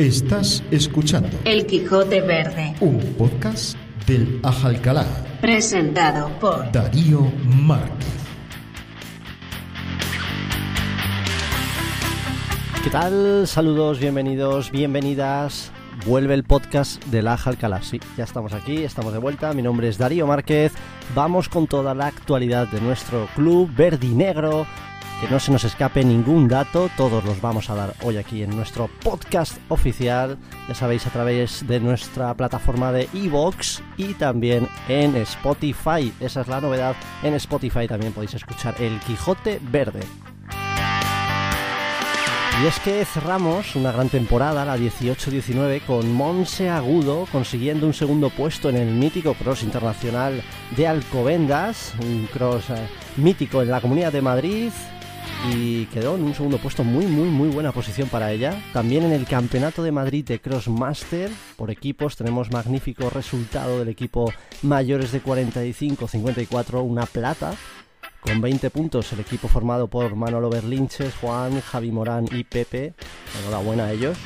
[0.00, 3.76] Estás escuchando El Quijote Verde, un podcast
[4.06, 5.04] del Ajalcalá.
[5.42, 8.08] presentado por Darío Márquez.
[12.82, 13.46] ¿Qué tal?
[13.46, 15.70] Saludos, bienvenidos, bienvenidas.
[16.06, 17.82] Vuelve el podcast del Aja Alcalá.
[17.82, 19.52] Sí, ya estamos aquí, estamos de vuelta.
[19.52, 20.72] Mi nombre es Darío Márquez.
[21.14, 24.66] Vamos con toda la actualidad de nuestro club verde y negro.
[25.20, 28.56] Que no se nos escape ningún dato, todos los vamos a dar hoy aquí en
[28.56, 30.38] nuestro podcast oficial.
[30.66, 36.10] Ya sabéis, a través de nuestra plataforma de Evox y también en Spotify.
[36.20, 36.96] Esa es la novedad.
[37.22, 40.00] En Spotify también podéis escuchar El Quijote Verde.
[42.62, 48.30] Y es que cerramos una gran temporada, la 18-19, con Monse Agudo consiguiendo un segundo
[48.30, 50.42] puesto en el mítico cross internacional
[50.76, 52.86] de Alcobendas, un cross eh,
[53.18, 54.70] mítico en la Comunidad de Madrid
[55.48, 58.62] y quedó en un segundo puesto muy muy muy buena posición para ella.
[58.72, 64.32] También en el Campeonato de Madrid de Crossmaster por equipos tenemos magnífico resultado del equipo
[64.62, 67.54] mayores de 45-54, una plata
[68.20, 72.94] con 20 puntos el equipo formado por Manolo Berlinches, Juan, Javi Morán y Pepe.
[73.40, 74.18] Enhorabuena a ellos.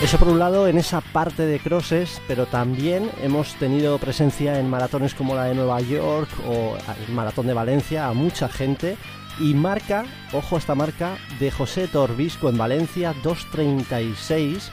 [0.00, 4.70] Eso por un lado en esa parte de crosses, pero también hemos tenido presencia en
[4.70, 8.96] maratones como la de Nueva York o el maratón de Valencia a mucha gente.
[9.40, 14.70] Y marca, ojo a esta marca, de José Torbisco en Valencia, 2.36.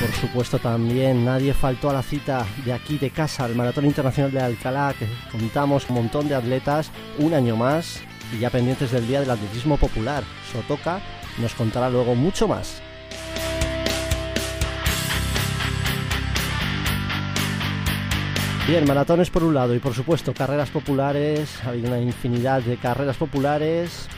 [0.00, 4.30] Por supuesto también nadie faltó a la cita de aquí de casa, el Maratón Internacional
[4.30, 8.00] de Alcalá, que contamos un montón de atletas, un año más,
[8.32, 10.22] y ya pendientes del Día del Atletismo Popular.
[10.52, 11.00] Sotoca
[11.40, 12.82] nos contará luego mucho más.
[18.68, 22.76] Bien, maratones por un lado y por supuesto carreras populares, ha habido una infinidad de
[22.76, 24.08] carreras populares,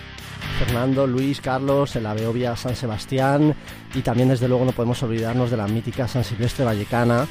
[0.58, 3.54] Fernando, Luis, Carlos, en la Beovia San Sebastián
[3.94, 7.28] y también desde luego no podemos olvidarnos de la mítica San Silvestre Vallecana.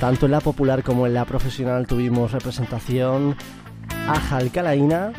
[0.00, 3.36] Tanto en la popular como en la profesional tuvimos representación
[4.08, 5.12] a Jalcalaína.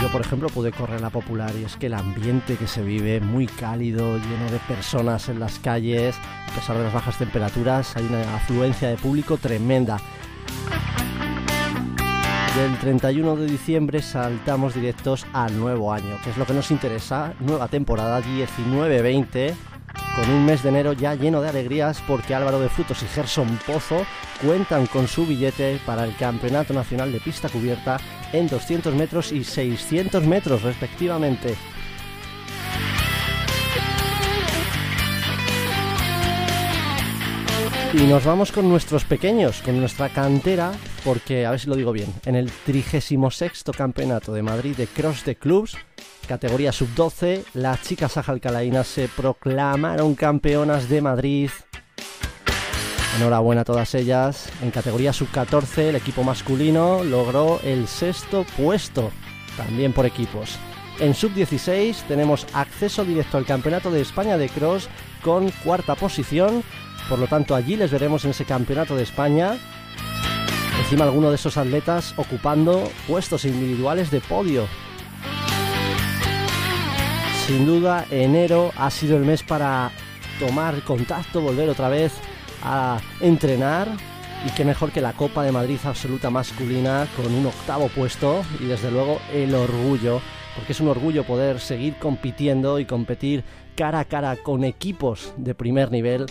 [0.00, 3.20] Yo por ejemplo pude correr la popular y es que el ambiente que se vive
[3.20, 6.16] muy cálido, lleno de personas en las calles,
[6.50, 9.98] a pesar de las bajas temperaturas, hay una afluencia de público tremenda.
[12.56, 17.34] Del 31 de diciembre saltamos directos al nuevo año, que es lo que nos interesa,
[17.38, 19.54] nueva temporada 19-20,
[20.14, 23.58] con un mes de enero ya lleno de alegrías porque Álvaro de Frutos y Gerson
[23.66, 24.04] Pozo
[24.42, 27.98] cuentan con su billete para el Campeonato Nacional de Pista Cubierta
[28.32, 31.56] en 200 metros y 600 metros respectivamente.
[37.92, 40.70] Y nos vamos con nuestros pequeños, con nuestra cantera,
[41.04, 45.24] porque, a ver si lo digo bien, en el 36 Campeonato de Madrid de Cross
[45.24, 45.76] de Clubs,
[46.28, 51.50] categoría sub-12, las chicas ajalcalaínas se proclamaron campeonas de Madrid.
[53.16, 54.48] Enhorabuena a todas ellas.
[54.62, 59.10] En categoría sub-14, el equipo masculino logró el sexto puesto,
[59.56, 60.60] también por equipos.
[61.00, 64.88] En sub-16 tenemos acceso directo al Campeonato de España de Cross
[65.22, 66.62] con cuarta posición
[67.10, 69.58] por lo tanto, allí les veremos en ese campeonato de España.
[70.78, 74.68] Encima alguno de esos atletas ocupando puestos individuales de podio.
[77.46, 79.90] Sin duda, enero ha sido el mes para
[80.38, 82.12] tomar contacto, volver otra vez
[82.62, 83.88] a entrenar.
[84.46, 88.66] Y qué mejor que la Copa de Madrid absoluta masculina con un octavo puesto y
[88.66, 90.20] desde luego el orgullo,
[90.54, 93.42] porque es un orgullo poder seguir compitiendo y competir
[93.74, 96.26] cara a cara con equipos de primer nivel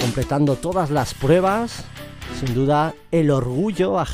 [0.00, 1.84] completando todas las pruebas.
[2.40, 4.06] Sin duda, el orgullo a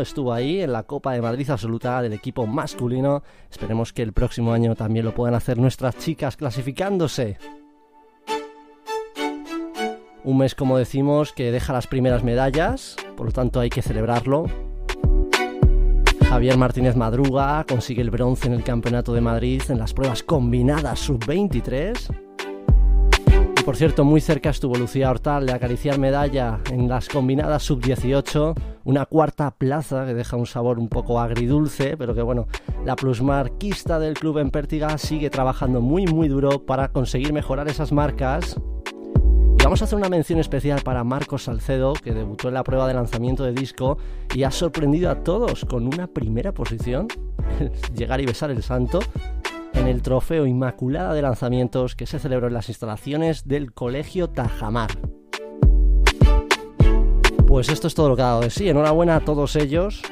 [0.00, 3.22] estuvo ahí en la Copa de Madrid absoluta del equipo masculino.
[3.50, 7.38] Esperemos que el próximo año también lo puedan hacer nuestras chicas clasificándose.
[10.24, 14.46] Un mes, como decimos, que deja las primeras medallas, por lo tanto hay que celebrarlo.
[16.28, 20.98] Javier Martínez Madruga consigue el bronce en el Campeonato de Madrid en las pruebas combinadas
[20.98, 22.27] sub-23
[23.68, 29.04] por cierto, muy cerca estuvo Lucía Hortal de acariciar medalla en las combinadas sub-18, una
[29.04, 32.48] cuarta plaza que deja un sabor un poco agridulce, pero que bueno,
[32.86, 37.92] la plusmarquista del club en Pértiga sigue trabajando muy muy duro para conseguir mejorar esas
[37.92, 38.56] marcas.
[39.60, 42.88] Y vamos a hacer una mención especial para Marcos Salcedo, que debutó en la prueba
[42.88, 43.98] de lanzamiento de disco
[44.34, 47.06] y ha sorprendido a todos con una primera posición,
[47.94, 49.00] llegar y besar el santo,
[49.88, 54.90] el trofeo Inmaculada de Lanzamientos que se celebró en las instalaciones del Colegio Tajamar.
[57.46, 58.68] Pues esto es todo lo que ha dado de sí.
[58.68, 60.02] Enhorabuena a todos ellos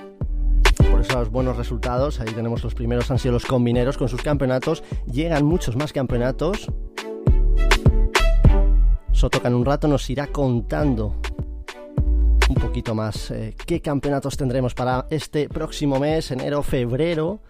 [0.91, 2.21] por esos buenos resultados.
[2.21, 4.83] Ahí tenemos los primeros, han sido los combineros con sus campeonatos.
[5.13, 6.73] Llegan muchos más campeonatos.
[9.13, 11.21] Sotoca en un rato nos irá contando
[12.49, 17.41] un poquito más eh, qué campeonatos tendremos para este próximo mes, enero, febrero.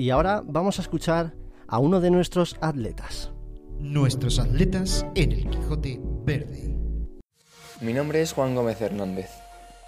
[0.00, 1.34] Y ahora vamos a escuchar
[1.68, 3.32] a uno de nuestros atletas.
[3.78, 6.74] Nuestros atletas en el Quijote Verde.
[7.82, 9.28] Mi nombre es Juan Gómez Hernández.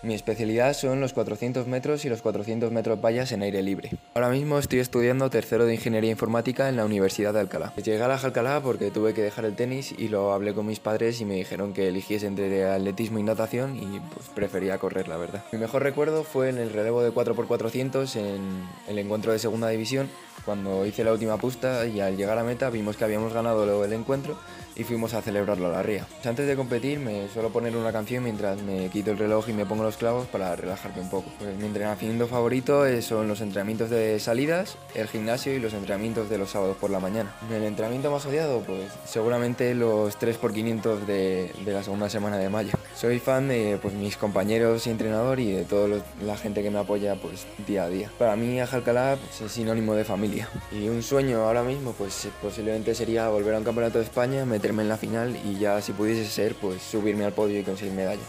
[0.02, 3.90] Mi especialidad son los 400 metros y los 400 metros vallas en aire libre.
[4.14, 7.72] Ahora mismo estoy estudiando tercero de Ingeniería Informática en la Universidad de Alcalá.
[7.76, 10.80] Llegué a la Alcalá porque tuve que dejar el tenis y lo hablé con mis
[10.80, 15.18] padres y me dijeron que eligiese entre atletismo y natación y pues prefería correr, la
[15.18, 15.44] verdad.
[15.52, 20.08] Mi mejor recuerdo fue en el relevo de 4x400 en el encuentro de segunda división,
[20.44, 23.92] cuando hice la última puesta y al llegar a meta vimos que habíamos ganado el
[23.92, 24.36] encuentro
[24.76, 26.06] y fuimos a celebrarlo a la ría.
[26.24, 29.66] Antes de competir me suelo poner una canción mientras me quito el reloj y me
[29.66, 31.30] pongo los clavos para relajarme un poco.
[31.38, 36.38] Pues mi entrenamiento favorito son los entrenamientos de salidas, el gimnasio y los entrenamientos de
[36.38, 37.32] los sábados por la mañana.
[37.50, 42.72] El entrenamiento más odiado, pues seguramente los 3x500 de, de la segunda semana de mayo.
[42.94, 46.78] Soy fan de pues, mis compañeros y entrenador y de toda la gente que me
[46.78, 48.10] apoya pues, día a día.
[48.18, 50.48] Para mí Ajalcalá pues, es sinónimo de familia.
[50.70, 54.88] Y un sueño ahora mismo pues posiblemente sería volver a un campeonato de España, en
[54.88, 58.22] la final y ya si pudiese ser, pues subirme al podio y conseguir medalla.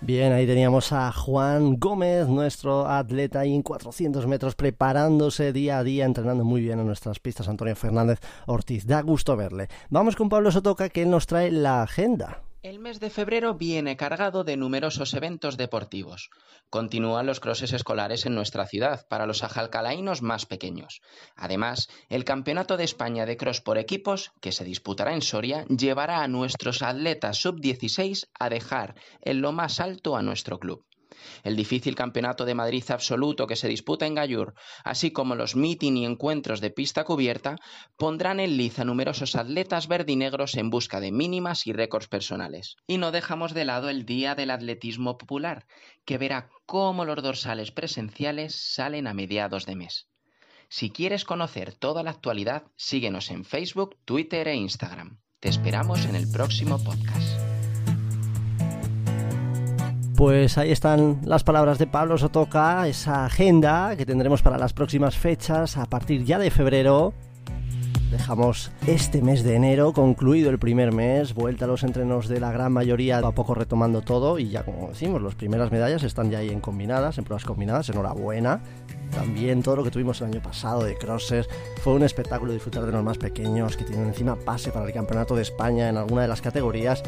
[0.00, 5.84] Bien, ahí teníamos a Juan Gómez, nuestro atleta ahí en 400 metros, preparándose día a
[5.84, 7.48] día, entrenando muy bien en nuestras pistas.
[7.48, 9.68] Antonio Fernández Ortiz, da gusto verle.
[9.90, 12.42] Vamos con Pablo Sotoca, que él nos trae la agenda.
[12.62, 16.30] El mes de febrero viene cargado de numerosos eventos deportivos.
[16.70, 21.00] Continúan los crosses escolares en nuestra ciudad para los ajalcalaínos más pequeños.
[21.34, 26.22] Además, el Campeonato de España de Cross por equipos, que se disputará en Soria, llevará
[26.22, 30.86] a nuestros atletas sub-16 a dejar en lo más alto a nuestro club
[31.42, 34.54] el difícil Campeonato de Madrid absoluto que se disputa en Gallur,
[34.84, 37.56] así como los meeting y encuentros de pista cubierta,
[37.96, 42.76] pondrán en liza numerosos atletas verdinegros en busca de mínimas y récords personales.
[42.86, 45.66] Y no dejamos de lado el Día del Atletismo Popular,
[46.04, 50.08] que verá cómo los dorsales presenciales salen a mediados de mes.
[50.68, 55.20] Si quieres conocer toda la actualidad, síguenos en Facebook, Twitter e Instagram.
[55.38, 57.51] Te esperamos en el próximo podcast.
[60.16, 65.16] Pues ahí están las palabras de Pablo Sotoca, esa agenda que tendremos para las próximas
[65.16, 67.14] fechas a partir ya de febrero.
[68.10, 72.52] Dejamos este mes de enero concluido el primer mes, vuelta a los entrenos de la
[72.52, 76.38] gran mayoría, a poco retomando todo y ya como decimos, las primeras medallas están ya
[76.38, 78.60] ahí en combinadas, en pruebas combinadas, enhorabuena.
[79.12, 81.48] También todo lo que tuvimos el año pasado de crosses
[81.82, 85.34] fue un espectáculo disfrutar de los más pequeños que tienen encima pase para el Campeonato
[85.34, 87.02] de España en alguna de las categorías.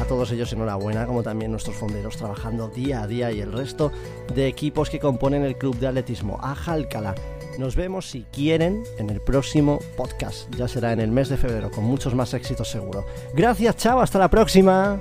[0.00, 3.92] A todos ellos enhorabuena, como también nuestros fonderos trabajando día a día y el resto
[4.34, 7.14] de equipos que componen el club de atletismo Ajalcala.
[7.58, 10.54] Nos vemos si quieren en el próximo podcast.
[10.56, 13.06] Ya será en el mes de febrero con muchos más éxitos seguro.
[13.34, 15.00] Gracias, chao, hasta la próxima.